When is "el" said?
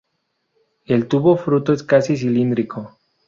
0.87-1.07